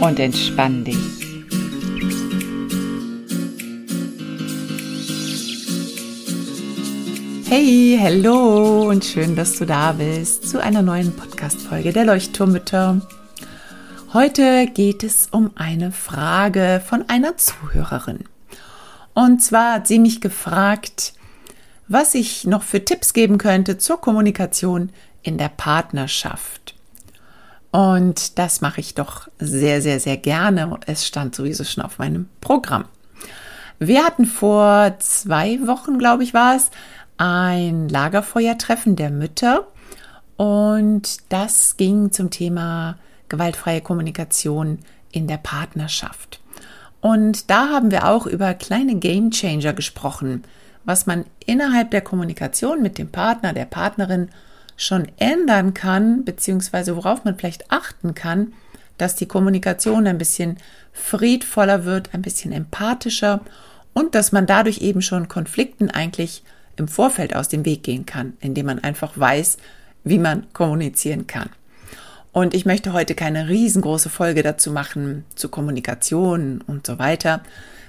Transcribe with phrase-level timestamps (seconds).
[0.00, 0.96] Und entspann dich.
[7.46, 13.06] Hey, hallo und schön, dass du da bist zu einer neuen Podcast-Folge der Leuchtturmütter.
[14.14, 18.24] Heute geht es um eine Frage von einer Zuhörerin.
[19.12, 21.12] Und zwar hat sie mich gefragt,
[21.88, 24.90] was ich noch für Tipps geben könnte zur Kommunikation
[25.22, 26.79] in der Partnerschaft.
[27.70, 30.78] Und das mache ich doch sehr, sehr, sehr gerne.
[30.86, 32.86] Es stand sowieso schon auf meinem Programm.
[33.78, 36.70] Wir hatten vor zwei Wochen, glaube ich, war es,
[37.16, 39.68] ein Lagerfeuertreffen der Mütter.
[40.36, 44.78] Und das ging zum Thema gewaltfreie Kommunikation
[45.12, 46.40] in der Partnerschaft.
[47.00, 50.44] Und da haben wir auch über kleine Game Changer gesprochen,
[50.84, 54.28] was man innerhalb der Kommunikation mit dem Partner, der Partnerin
[54.80, 58.54] schon ändern kann, beziehungsweise worauf man vielleicht achten kann,
[58.96, 60.56] dass die Kommunikation ein bisschen
[60.92, 63.40] friedvoller wird, ein bisschen empathischer
[63.92, 66.42] und dass man dadurch eben schon Konflikten eigentlich
[66.76, 69.58] im Vorfeld aus dem Weg gehen kann, indem man einfach weiß,
[70.04, 71.50] wie man kommunizieren kann.
[72.32, 77.42] Und ich möchte heute keine riesengroße Folge dazu machen, zu Kommunikation und so weiter,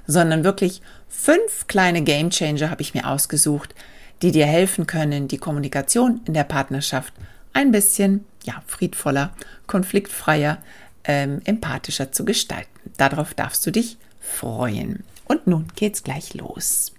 [0.08, 3.74] sondern wirklich fünf kleine Game Changer habe ich mir ausgesucht,
[4.22, 7.14] die dir helfen können, die Kommunikation in der Partnerschaft
[7.54, 9.34] ein bisschen ja, friedvoller,
[9.68, 10.58] konfliktfreier,
[11.04, 12.70] ähm, empathischer zu gestalten.
[12.98, 15.04] Darauf darfst du dich freuen.
[15.26, 16.92] Und nun geht's gleich los.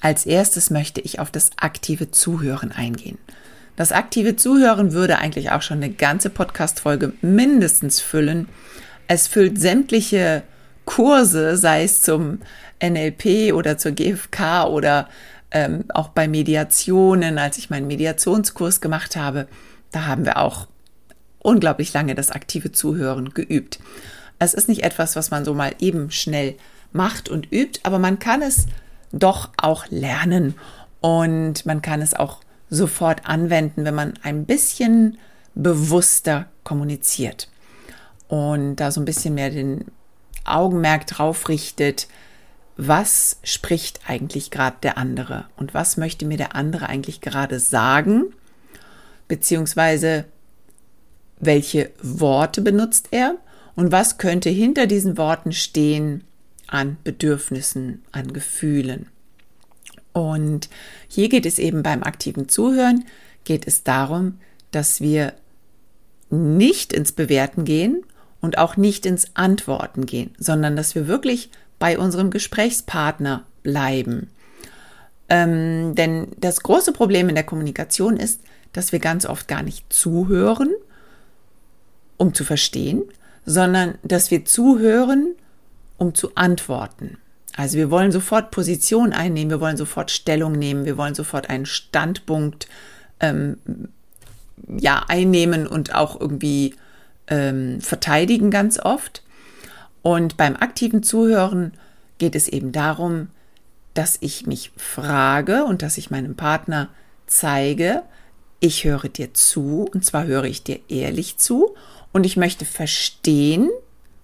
[0.00, 3.18] Als erstes möchte ich auf das aktive Zuhören eingehen.
[3.76, 8.48] Das aktive Zuhören würde eigentlich auch schon eine ganze Podcast-Folge mindestens füllen.
[9.06, 10.42] Es füllt sämtliche
[10.84, 12.40] Kurse, sei es zum
[12.82, 15.08] NLP oder zur GFK oder
[15.52, 19.46] ähm, auch bei Mediationen, als ich meinen Mediationskurs gemacht habe,
[19.90, 20.66] da haben wir auch
[21.38, 23.78] unglaublich lange das aktive Zuhören geübt.
[24.38, 26.56] Es ist nicht etwas, was man so mal eben schnell
[26.92, 28.66] macht und übt, aber man kann es
[29.12, 30.54] doch auch lernen
[31.00, 32.40] und man kann es auch
[32.70, 35.18] sofort anwenden, wenn man ein bisschen
[35.54, 37.48] bewusster kommuniziert
[38.28, 39.84] und da so ein bisschen mehr den
[40.44, 42.08] Augenmerk drauf richtet,
[42.76, 45.46] was spricht eigentlich gerade der andere?
[45.56, 48.34] Und was möchte mir der andere eigentlich gerade sagen,
[49.28, 50.24] beziehungsweise
[51.38, 53.36] welche Worte benutzt er?
[53.74, 56.24] Und was könnte hinter diesen Worten stehen
[56.72, 59.06] an Bedürfnissen, an Gefühlen.
[60.12, 60.68] Und
[61.06, 63.04] hier geht es eben beim aktiven Zuhören,
[63.44, 64.38] geht es darum,
[64.70, 65.34] dass wir
[66.30, 68.04] nicht ins Bewerten gehen
[68.40, 71.50] und auch nicht ins Antworten gehen, sondern dass wir wirklich
[71.82, 74.30] bei unserem Gesprächspartner bleiben.
[75.28, 78.40] Ähm, denn das große Problem in der Kommunikation ist,
[78.72, 80.70] dass wir ganz oft gar nicht zuhören,
[82.18, 83.02] um zu verstehen,
[83.44, 85.34] sondern dass wir zuhören,
[85.96, 87.18] um zu antworten.
[87.56, 91.66] Also wir wollen sofort Position einnehmen, wir wollen sofort Stellung nehmen, wir wollen sofort einen
[91.66, 92.68] Standpunkt
[93.18, 93.58] ähm,
[94.68, 96.76] ja einnehmen und auch irgendwie
[97.26, 99.24] ähm, verteidigen ganz oft.
[100.02, 101.72] Und beim aktiven Zuhören
[102.18, 103.28] geht es eben darum,
[103.94, 106.88] dass ich mich frage und dass ich meinem Partner
[107.26, 108.02] zeige,
[108.60, 111.74] ich höre dir zu und zwar höre ich dir ehrlich zu
[112.12, 113.68] und ich möchte verstehen,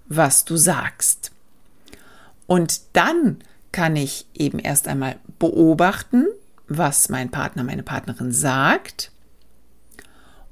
[0.07, 1.33] was du sagst.
[2.47, 3.39] Und dann
[3.73, 6.27] kann ich eben erst einmal beobachten,
[6.67, 9.11] was mein Partner, meine Partnerin sagt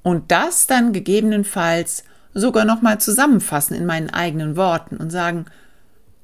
[0.02, 2.04] und das dann gegebenenfalls
[2.36, 5.46] sogar nochmal zusammenfassen in meinen eigenen Worten und sagen,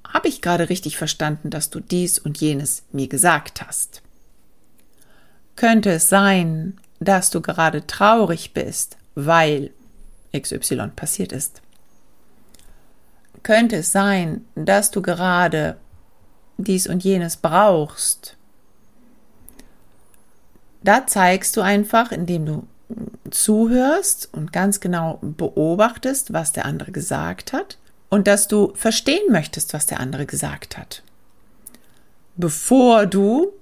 [0.06, 4.02] habe ich gerade richtig verstanden, dass du dies und jenes mir gesagt hast?
[5.56, 9.70] Könnte es sein, dass du gerade traurig bist, weil
[10.34, 11.62] XY passiert ist?
[13.42, 15.76] könnte es sein, dass du gerade
[16.58, 18.36] dies und jenes brauchst.
[20.82, 22.66] Da zeigst du einfach, indem du
[23.34, 29.74] zuhörst und ganz genau beobachtest, was der andere gesagt hat und dass du verstehen möchtest,
[29.74, 31.02] was der andere gesagt hat.
[32.36, 33.52] Bevor du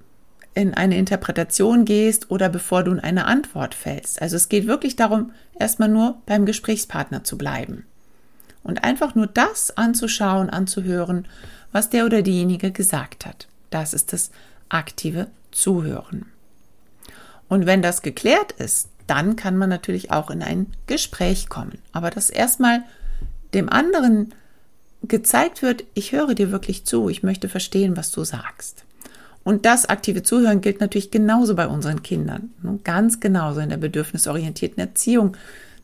[0.54, 4.20] in eine Interpretation gehst oder bevor du in eine Antwort fällst.
[4.20, 7.86] Also es geht wirklich darum, erstmal nur beim Gesprächspartner zu bleiben
[8.62, 11.26] und einfach nur das anzuschauen, anzuhören,
[11.72, 13.46] was der oder diejenige gesagt hat.
[13.70, 14.30] Das ist das
[14.68, 16.26] aktive Zuhören.
[17.48, 21.78] Und wenn das geklärt ist, dann kann man natürlich auch in ein Gespräch kommen.
[21.92, 22.84] Aber dass erstmal
[23.54, 24.32] dem anderen
[25.02, 28.84] gezeigt wird, ich höre dir wirklich zu, ich möchte verstehen, was du sagst.
[29.42, 32.50] Und das aktive Zuhören gilt natürlich genauso bei unseren Kindern.
[32.84, 35.36] Ganz genauso in der bedürfnisorientierten Erziehung,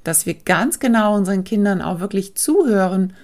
[0.05, 3.15] dass wir ganz genau unseren Kindern auch wirklich zuhören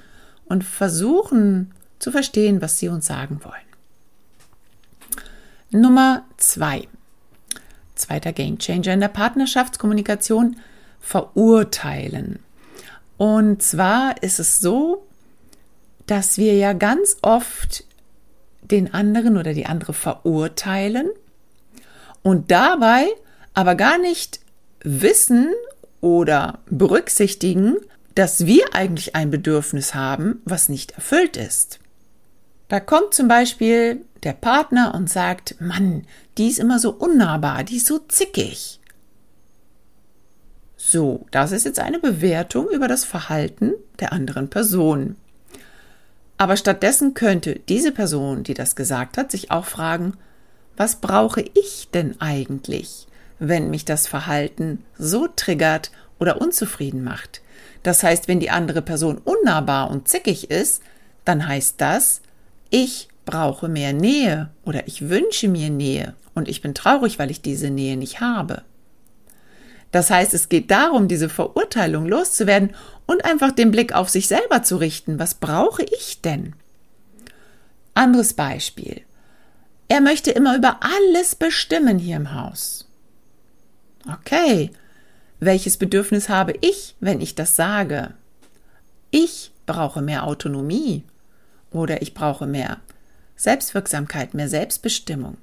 [0.46, 1.70] und versuchen
[2.00, 3.54] zu verstehen, was sie uns sagen wollen.
[5.70, 6.88] Nummer zwei.
[8.02, 10.56] Zweiter Gamechanger in der Partnerschaftskommunikation
[11.00, 12.38] verurteilen.
[13.16, 15.06] Und zwar ist es so,
[16.06, 17.84] dass wir ja ganz oft
[18.62, 21.10] den anderen oder die andere verurteilen
[22.22, 23.06] und dabei
[23.54, 24.40] aber gar nicht
[24.82, 25.49] wissen
[26.00, 27.76] oder berücksichtigen,
[28.14, 31.81] dass wir eigentlich ein Bedürfnis haben, was nicht erfüllt ist.
[32.69, 36.06] Da kommt zum Beispiel der Partner und sagt, Mann,
[36.38, 38.81] die ist immer so unnahbar, die ist so zickig.
[40.76, 45.17] So, das ist jetzt eine Bewertung über das Verhalten der anderen Person.
[46.38, 50.14] Aber stattdessen könnte diese Person, die das gesagt hat, sich auch fragen,
[50.76, 53.06] was brauche ich denn eigentlich,
[53.38, 57.43] wenn mich das Verhalten so triggert oder unzufrieden macht?
[57.82, 60.82] Das heißt, wenn die andere Person unnahbar und zickig ist,
[61.25, 62.23] dann heißt das,
[62.70, 67.40] ich brauche mehr Nähe oder ich wünsche mir Nähe und ich bin traurig, weil ich
[67.40, 68.61] diese Nähe nicht habe.
[69.90, 72.76] Das heißt, es geht darum, diese Verurteilung loszuwerden
[73.06, 75.19] und einfach den Blick auf sich selber zu richten.
[75.19, 76.55] Was brauche ich denn?
[77.94, 79.00] Anderes Beispiel.
[79.88, 82.87] Er möchte immer über alles bestimmen hier im Haus.
[84.12, 84.70] Okay,
[85.40, 88.12] welches Bedürfnis habe ich, wenn ich das sage?
[89.11, 91.05] Ich brauche mehr Autonomie
[91.70, 92.78] oder ich brauche mehr
[93.43, 95.37] Selbstwirksamkeit, mehr Selbstbestimmung.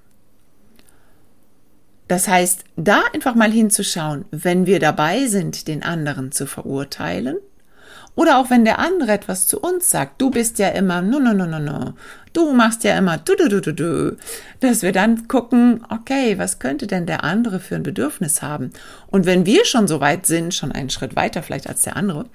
[2.07, 7.37] Das heißt, da einfach mal hinzuschauen, wenn wir dabei sind, den anderen zu verurteilen,
[8.15, 11.33] oder auch wenn der andere etwas zu uns sagt, du bist ja immer, no, no,
[11.33, 11.93] no, no, no,
[12.33, 14.17] du machst ja immer, du, du, du, du, du,
[14.59, 18.71] dass wir dann gucken, okay, was könnte denn der andere für ein Bedürfnis haben?
[19.07, 22.25] Und wenn wir schon so weit sind, schon einen Schritt weiter vielleicht als der andere,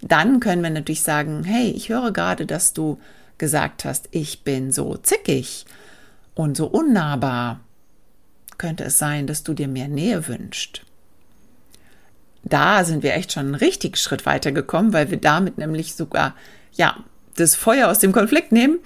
[0.00, 2.98] dann können wir natürlich sagen, hey, ich höre gerade, dass du
[3.38, 5.64] gesagt hast, ich bin so zickig
[6.34, 7.60] und so unnahbar
[8.58, 10.82] könnte es sein, dass du dir mehr Nähe wünschst.
[12.44, 16.34] Da sind wir echt schon einen richtigen Schritt weiter gekommen, weil wir damit nämlich sogar,
[16.72, 16.96] ja,
[17.36, 18.78] das Feuer aus dem Konflikt nehmen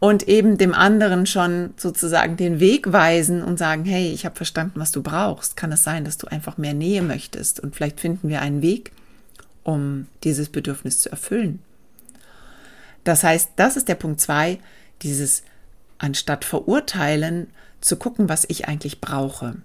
[0.00, 4.80] und eben dem anderen schon sozusagen den Weg weisen und sagen, hey, ich habe verstanden,
[4.80, 5.56] was du brauchst.
[5.56, 8.92] Kann es sein, dass du einfach mehr Nähe möchtest und vielleicht finden wir einen Weg,
[9.62, 11.60] um dieses Bedürfnis zu erfüllen.
[13.04, 14.58] Das heißt, das ist der Punkt zwei,
[15.02, 15.42] dieses
[15.98, 17.48] anstatt verurteilen,
[17.80, 19.56] zu gucken, was ich eigentlich brauche.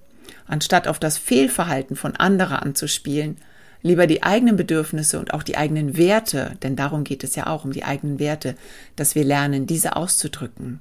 [0.47, 3.37] Anstatt auf das Fehlverhalten von anderer anzuspielen,
[3.81, 7.65] lieber die eigenen Bedürfnisse und auch die eigenen Werte, denn darum geht es ja auch
[7.65, 8.55] um die eigenen Werte,
[8.95, 10.79] dass wir lernen, diese auszudrücken.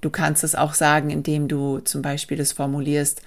[0.00, 3.22] Du kannst es auch sagen, indem du zum Beispiel es formulierst,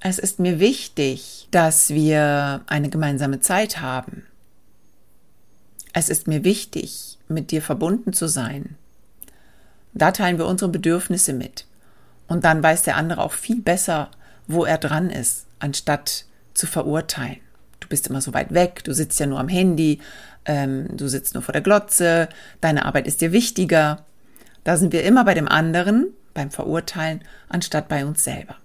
[0.00, 4.24] es ist mir wichtig, dass wir eine gemeinsame Zeit haben.
[5.92, 8.76] Es ist mir wichtig, mit dir verbunden zu sein.
[9.94, 11.66] Da teilen wir unsere Bedürfnisse mit.
[12.28, 14.10] Und dann weiß der andere auch viel besser,
[14.46, 16.24] wo er dran ist, anstatt
[16.54, 17.38] zu verurteilen.
[17.80, 20.00] Du bist immer so weit weg, du sitzt ja nur am Handy,
[20.44, 22.28] ähm, du sitzt nur vor der Glotze,
[22.60, 24.04] deine Arbeit ist dir wichtiger.
[24.64, 28.56] Da sind wir immer bei dem anderen, beim Verurteilen, anstatt bei uns selber.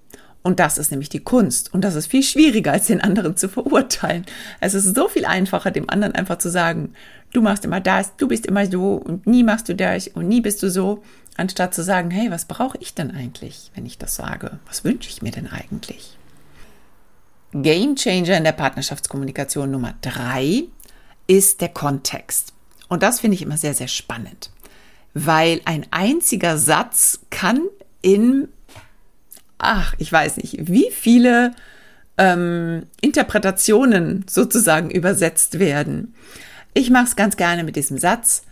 [0.48, 1.74] Und das ist nämlich die Kunst.
[1.74, 4.26] Und das ist viel schwieriger, als den anderen zu verurteilen.
[4.62, 6.94] Es ist so viel einfacher, dem anderen einfach zu sagen,
[7.34, 10.40] du machst immer das, du bist immer so und nie machst du das und nie
[10.40, 11.04] bist du so,
[11.36, 14.58] anstatt zu sagen, hey, was brauche ich denn eigentlich, wenn ich das sage?
[14.68, 16.18] Was wünsche ich mir denn eigentlich?
[17.52, 20.64] Game Changer in der Partnerschaftskommunikation Nummer drei
[21.28, 22.54] ist der Kontext.
[22.88, 24.50] Und das finde ich immer sehr, sehr spannend,
[25.14, 27.64] weil ein einziger Satz kann
[28.02, 28.48] in,
[29.58, 31.54] ach, ich weiß nicht, wie viele
[32.18, 36.14] ähm, Interpretationen sozusagen übersetzt werden.
[36.74, 38.44] Ich mache es ganz gerne mit diesem Satz.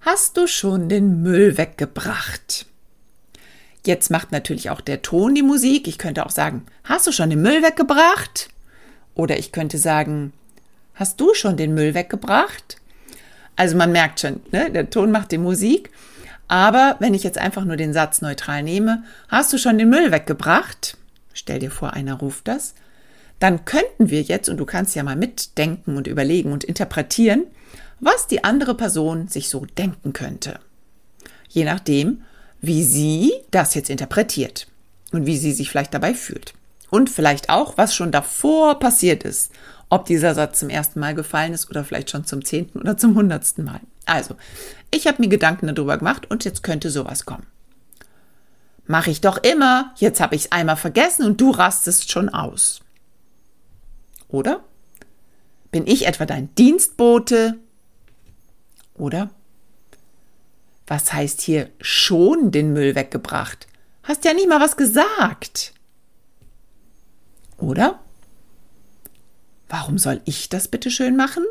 [0.00, 2.66] Hast du schon den Müll weggebracht?
[3.86, 5.88] Jetzt macht natürlich auch der Ton die Musik.
[5.88, 8.50] Ich könnte auch sagen, hast du schon den Müll weggebracht?
[9.14, 10.32] Oder ich könnte sagen,
[10.94, 12.76] hast du schon den Müll weggebracht?
[13.56, 15.90] Also man merkt schon, ne, der Ton macht die Musik.
[16.50, 20.10] Aber wenn ich jetzt einfach nur den Satz neutral nehme, hast du schon den Müll
[20.10, 20.96] weggebracht?
[21.32, 22.74] stell dir vor, einer ruft das,
[23.38, 27.44] dann könnten wir jetzt, und du kannst ja mal mitdenken und überlegen und interpretieren,
[28.00, 30.58] was die andere Person sich so denken könnte.
[31.48, 32.22] Je nachdem,
[32.60, 34.66] wie sie das jetzt interpretiert
[35.12, 36.52] und wie sie sich vielleicht dabei fühlt.
[36.90, 39.52] Und vielleicht auch, was schon davor passiert ist.
[39.88, 43.14] Ob dieser Satz zum ersten Mal gefallen ist oder vielleicht schon zum zehnten oder zum
[43.14, 43.80] hundertsten Mal.
[44.06, 44.34] Also,
[44.90, 47.46] ich habe mir Gedanken darüber gemacht und jetzt könnte sowas kommen.
[48.86, 49.94] Mache ich doch immer.
[49.96, 52.80] Jetzt habe ich es einmal vergessen und du rastest schon aus.
[54.28, 54.64] Oder?
[55.70, 57.56] Bin ich etwa dein Dienstbote?
[58.94, 59.30] Oder?
[60.86, 63.68] Was heißt hier schon den Müll weggebracht?
[64.02, 65.72] Hast ja nicht mal was gesagt.
[67.58, 68.00] Oder?
[69.68, 71.44] Warum soll ich das bitte schön machen?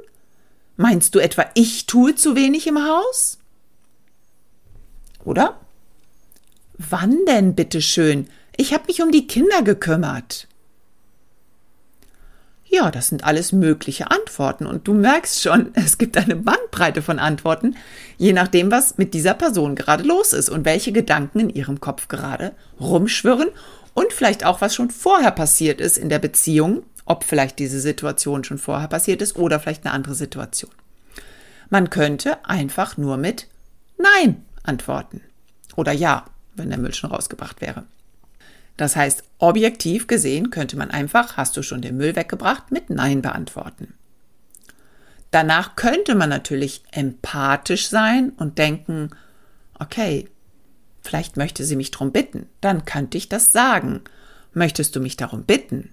[0.81, 3.37] Meinst du etwa, ich tue zu wenig im Haus?
[5.25, 5.59] Oder?
[6.77, 8.29] Wann denn bitte schön?
[8.55, 10.47] Ich habe mich um die Kinder gekümmert.
[12.63, 17.19] Ja, das sind alles mögliche Antworten und du merkst schon, es gibt eine Bandbreite von
[17.19, 17.75] Antworten,
[18.17, 22.07] je nachdem, was mit dieser Person gerade los ist und welche Gedanken in ihrem Kopf
[22.07, 23.49] gerade rumschwirren
[23.95, 28.43] und vielleicht auch, was schon vorher passiert ist in der Beziehung, ob vielleicht diese Situation
[28.43, 30.71] schon vorher passiert ist oder vielleicht eine andere Situation.
[31.69, 33.47] Man könnte einfach nur mit
[33.97, 35.21] Nein antworten
[35.75, 36.25] oder Ja,
[36.55, 37.83] wenn der Müll schon rausgebracht wäre.
[38.77, 43.23] Das heißt, objektiv gesehen könnte man einfach, hast du schon den Müll weggebracht, mit Nein
[43.23, 43.95] beantworten.
[45.31, 49.09] Danach könnte man natürlich empathisch sein und denken,
[49.79, 50.29] okay,
[51.01, 54.01] vielleicht möchte sie mich darum bitten, dann könnte ich das sagen.
[54.53, 55.91] Möchtest du mich darum bitten?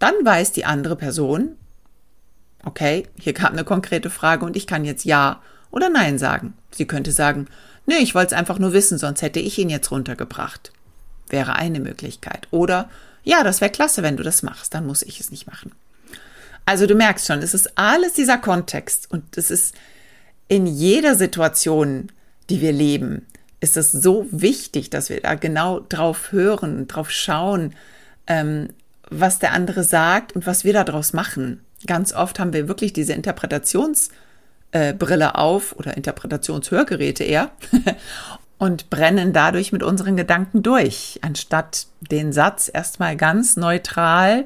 [0.00, 1.56] Dann weiß die andere Person,
[2.64, 5.40] okay, hier kam eine konkrete Frage und ich kann jetzt Ja
[5.70, 6.54] oder Nein sagen.
[6.72, 7.46] Sie könnte sagen,
[7.86, 10.72] nee, ich wollte es einfach nur wissen, sonst hätte ich ihn jetzt runtergebracht
[11.32, 12.48] wäre eine Möglichkeit.
[12.50, 12.90] Oder
[13.22, 15.72] ja, das wäre klasse, wenn du das machst, dann muss ich es nicht machen.
[16.66, 19.74] Also du merkst schon, es ist alles dieser Kontext und es ist
[20.48, 22.10] in jeder Situation,
[22.48, 23.26] die wir leben,
[23.60, 27.74] ist es so wichtig, dass wir da genau drauf hören, drauf schauen,
[28.26, 28.68] ähm,
[29.10, 31.60] was der andere sagt und was wir daraus machen.
[31.86, 34.12] Ganz oft haben wir wirklich diese Interpretationsbrille
[34.72, 37.50] äh, auf oder Interpretationshörgeräte eher
[38.58, 44.44] und brennen dadurch mit unseren Gedanken durch, anstatt den Satz erstmal ganz neutral,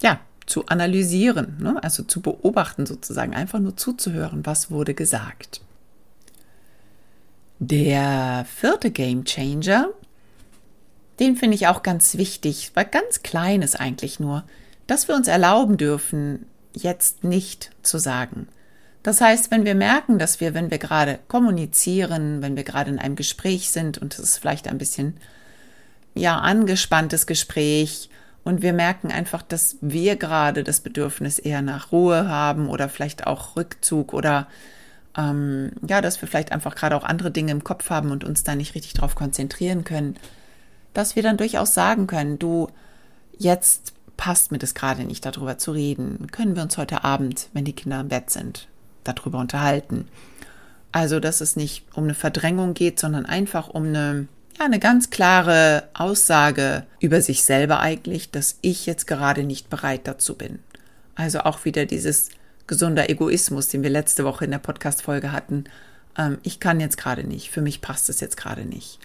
[0.00, 1.82] ja, zu analysieren, ne?
[1.82, 5.60] also zu beobachten sozusagen, einfach nur zuzuhören, was wurde gesagt.
[7.58, 9.88] Der vierte Game Changer,
[11.20, 14.44] den finde ich auch ganz wichtig, weil ganz klein ist eigentlich nur,
[14.86, 18.48] dass wir uns erlauben dürfen, jetzt nicht zu sagen.
[19.02, 22.98] Das heißt, wenn wir merken, dass wir, wenn wir gerade kommunizieren, wenn wir gerade in
[22.98, 25.16] einem Gespräch sind und es ist vielleicht ein bisschen
[26.14, 28.10] ja angespanntes Gespräch
[28.42, 33.26] und wir merken einfach, dass wir gerade das Bedürfnis eher nach Ruhe haben oder vielleicht
[33.26, 34.48] auch Rückzug oder
[35.16, 38.44] ähm, ja, dass wir vielleicht einfach gerade auch andere Dinge im Kopf haben und uns
[38.44, 40.16] da nicht richtig drauf konzentrieren können,
[40.96, 42.68] dass wir dann durchaus sagen können, du,
[43.38, 46.28] jetzt passt mir das gerade nicht, darüber zu reden.
[46.32, 48.66] Können wir uns heute Abend, wenn die Kinder im Bett sind,
[49.04, 50.08] darüber unterhalten.
[50.92, 55.10] Also, dass es nicht um eine Verdrängung geht, sondern einfach um eine, ja, eine ganz
[55.10, 60.60] klare Aussage über sich selber eigentlich, dass ich jetzt gerade nicht bereit dazu bin.
[61.14, 62.30] Also auch wieder dieses
[62.66, 65.64] gesunder Egoismus, den wir letzte Woche in der Podcast-Folge hatten.
[66.16, 68.98] Ähm, ich kann jetzt gerade nicht, für mich passt es jetzt gerade nicht.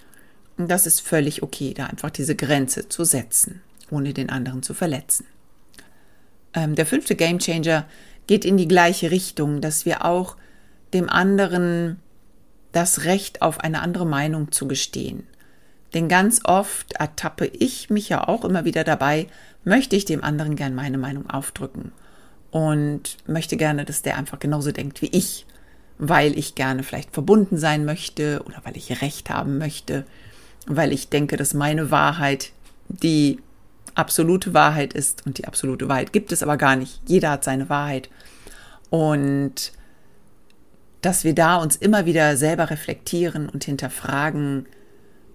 [0.61, 4.75] Und das ist völlig okay, da einfach diese Grenze zu setzen, ohne den anderen zu
[4.75, 5.25] verletzen.
[6.53, 7.87] Ähm, der fünfte Gamechanger
[8.27, 10.37] geht in die gleiche Richtung, dass wir auch
[10.93, 11.99] dem anderen
[12.73, 15.23] das Recht auf eine andere Meinung zu gestehen.
[15.95, 19.25] Denn ganz oft ertappe ich mich ja auch immer wieder dabei,
[19.63, 21.91] möchte ich dem anderen gern meine Meinung aufdrücken
[22.51, 25.47] und möchte gerne, dass der einfach genauso denkt wie ich,
[25.97, 30.05] weil ich gerne vielleicht verbunden sein möchte oder weil ich Recht haben möchte,
[30.67, 32.51] weil ich denke, dass meine Wahrheit
[32.87, 33.39] die
[33.95, 37.01] absolute Wahrheit ist und die absolute Wahrheit gibt es aber gar nicht.
[37.07, 38.09] Jeder hat seine Wahrheit.
[38.89, 39.71] Und
[41.01, 44.65] dass wir da uns immer wieder selber reflektieren und hinterfragen,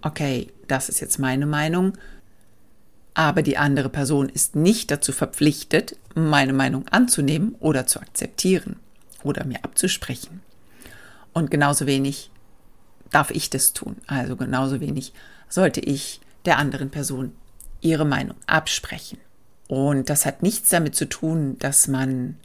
[0.03, 1.99] okay, das ist jetzt meine Meinung,
[3.15, 8.77] aber die andere Person ist nicht dazu verpflichtet, meine Meinung anzunehmen oder zu akzeptieren
[9.23, 10.43] oder mir abzusprechen.
[11.33, 12.31] Und genauso wenig
[13.11, 13.97] darf ich das tun.
[14.07, 15.13] Also genauso wenig
[15.49, 17.33] sollte ich der anderen Person
[17.81, 19.19] ihre Meinung absprechen.
[19.69, 22.37] Und das hat nichts damit zu tun, dass man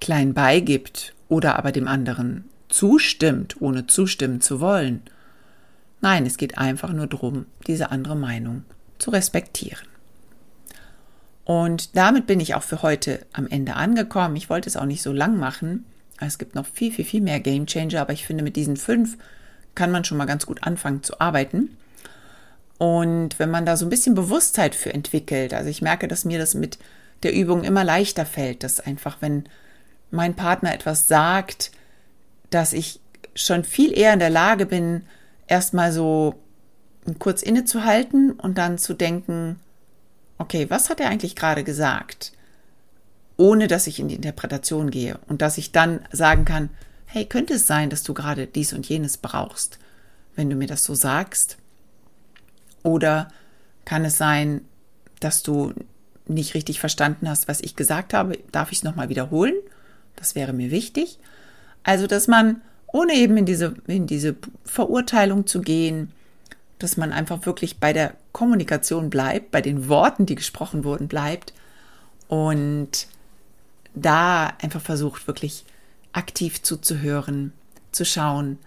[0.00, 5.02] klein beigibt oder aber dem anderen zustimmt, ohne zustimmen zu wollen.
[6.00, 8.64] Nein, es geht einfach nur darum, diese andere Meinung
[8.98, 9.86] zu respektieren.
[11.44, 14.36] Und damit bin ich auch für heute am Ende angekommen.
[14.36, 15.84] Ich wollte es auch nicht so lang machen.
[16.20, 19.16] Es gibt noch viel, viel, viel mehr Game Changer, aber ich finde, mit diesen fünf
[19.74, 21.76] kann man schon mal ganz gut anfangen zu arbeiten.
[22.78, 26.38] Und wenn man da so ein bisschen Bewusstheit für entwickelt, also ich merke, dass mir
[26.38, 26.78] das mit
[27.22, 29.44] der Übung immer leichter fällt, dass einfach, wenn
[30.10, 31.70] mein Partner etwas sagt,
[32.50, 33.00] dass ich
[33.34, 35.02] schon viel eher in der Lage bin,
[35.46, 36.34] erstmal so
[37.18, 39.58] kurz innezuhalten und dann zu denken,
[40.38, 42.32] okay, was hat er eigentlich gerade gesagt?
[43.36, 46.68] Ohne dass ich in die Interpretation gehe und dass ich dann sagen kann,
[47.12, 49.78] hey, könnte es sein, dass du gerade dies und jenes brauchst,
[50.34, 51.58] wenn du mir das so sagst?
[52.82, 53.28] Oder
[53.84, 54.62] kann es sein,
[55.20, 55.74] dass du
[56.26, 58.38] nicht richtig verstanden hast, was ich gesagt habe?
[58.50, 59.54] Darf ich es nochmal wiederholen?
[60.16, 61.18] Das wäre mir wichtig.
[61.82, 66.12] Also, dass man, ohne eben in diese, in diese Verurteilung zu gehen,
[66.78, 71.52] dass man einfach wirklich bei der Kommunikation bleibt, bei den Worten, die gesprochen wurden, bleibt
[72.28, 73.06] und
[73.94, 75.66] da einfach versucht, wirklich
[76.12, 77.52] aktiv zuzuhören,
[77.90, 78.58] zu schauen,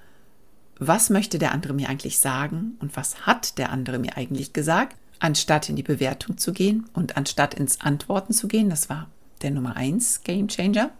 [0.77, 4.97] was möchte der andere mir eigentlich sagen und was hat der andere mir eigentlich gesagt,
[5.19, 8.69] anstatt in die Bewertung zu gehen und anstatt ins Antworten zu gehen.
[8.69, 9.07] Das war
[9.41, 10.91] der Nummer eins Game Changer.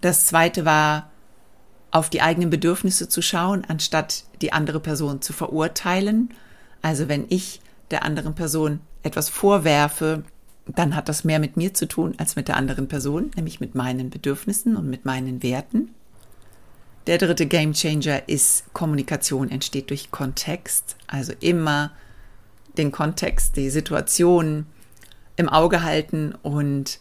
[0.00, 1.10] Das zweite war,
[1.92, 6.30] auf die eigenen Bedürfnisse zu schauen, anstatt die andere Person zu verurteilen.
[6.80, 10.24] Also wenn ich der anderen Person etwas vorwerfe,
[10.66, 13.74] dann hat das mehr mit mir zu tun als mit der anderen Person, nämlich mit
[13.74, 15.94] meinen Bedürfnissen und mit meinen Werten.
[17.06, 21.90] Der dritte Game Changer ist Kommunikation entsteht durch Kontext, also immer
[22.78, 24.66] den Kontext, die Situation
[25.36, 27.00] im Auge halten und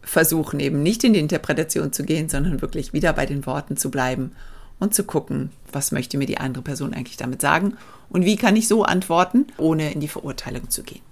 [0.00, 3.90] versuchen eben nicht in die Interpretation zu gehen, sondern wirklich wieder bei den Worten zu
[3.90, 4.32] bleiben
[4.78, 7.76] und zu gucken, was möchte mir die andere Person eigentlich damit sagen
[8.08, 11.02] und wie kann ich so antworten, ohne in die Verurteilung zu gehen.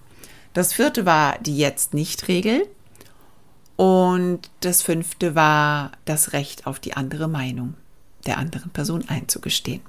[0.57, 2.67] Das vierte war die Jetzt-Nicht-Regel.
[3.77, 7.75] Und das fünfte war das Recht auf die andere Meinung
[8.25, 9.83] der anderen Person einzugestehen.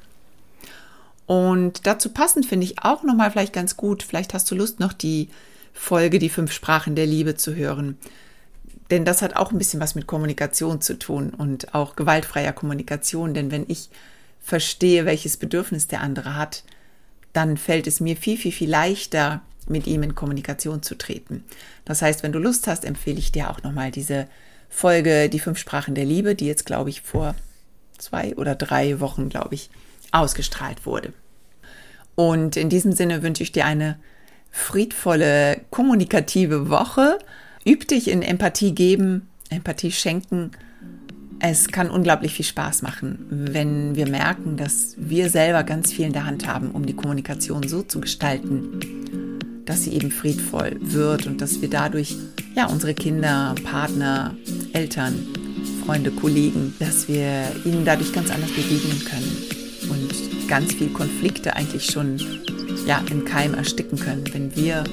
[1.26, 4.92] Und dazu passend finde ich auch nochmal vielleicht ganz gut, vielleicht hast du Lust, noch
[4.92, 5.30] die
[5.72, 7.98] Folge Die fünf Sprachen der Liebe zu hören.
[8.92, 13.34] Denn das hat auch ein bisschen was mit Kommunikation zu tun und auch gewaltfreier Kommunikation.
[13.34, 13.88] Denn wenn ich
[14.42, 16.66] verstehe, welches Bedürfnis der andere hat,
[17.32, 21.44] dann fällt es mir viel, viel, viel leichter, mit ihm in Kommunikation zu treten.
[21.86, 24.28] Das heißt, wenn du Lust hast, empfehle ich dir auch nochmal diese
[24.70, 27.36] Folge Die fünf Sprachen der Liebe, die jetzt, glaube ich, vor
[27.98, 29.70] zwei oder drei Wochen, glaube ich,
[30.12, 31.14] ausgestrahlt wurde.
[32.16, 33.98] Und in diesem Sinne wünsche ich dir eine
[34.52, 37.20] friedvolle, kommunikative Woche.
[37.66, 40.52] Üb dich in Empathie geben, Empathie schenken.
[41.40, 46.14] Es kann unglaublich viel Spaß machen, wenn wir merken, dass wir selber ganz viel in
[46.14, 48.80] der Hand haben, um die Kommunikation so zu gestalten,
[49.68, 52.16] dass sie eben friedvoll wird und dass wir dadurch
[52.56, 54.36] ja unsere Kinder, Partner,
[54.74, 55.14] Eltern,
[55.86, 59.38] Freunde, Kollegen, dass wir ihnen dadurch ganz anders begegnen können
[59.90, 62.18] und ganz viel Konflikte eigentlich schon
[62.88, 64.84] ja im Keim ersticken können, wenn wir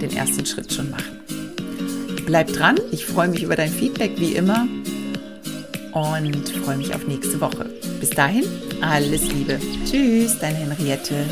[0.00, 1.20] den ersten Schritt schon machen.
[2.26, 4.66] Bleib dran, ich freue mich über dein Feedback wie immer
[5.92, 7.70] und freue mich auf nächste Woche.
[8.00, 8.44] Bis dahin,
[8.80, 9.60] alles Liebe.
[9.84, 11.24] Tschüss, deine Henriette.